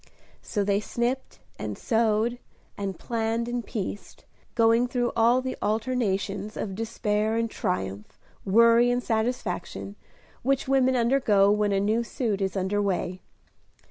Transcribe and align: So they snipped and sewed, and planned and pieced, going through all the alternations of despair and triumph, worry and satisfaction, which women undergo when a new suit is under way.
So 0.41 0.63
they 0.63 0.79
snipped 0.79 1.37
and 1.59 1.77
sewed, 1.77 2.39
and 2.75 2.97
planned 2.97 3.47
and 3.47 3.63
pieced, 3.63 4.25
going 4.55 4.87
through 4.87 5.11
all 5.15 5.43
the 5.43 5.55
alternations 5.61 6.57
of 6.57 6.73
despair 6.73 7.35
and 7.35 7.47
triumph, 7.51 8.17
worry 8.43 8.89
and 8.89 9.03
satisfaction, 9.03 9.95
which 10.41 10.67
women 10.67 10.95
undergo 10.95 11.51
when 11.51 11.71
a 11.71 11.79
new 11.79 12.03
suit 12.03 12.41
is 12.41 12.57
under 12.57 12.81
way. 12.81 13.21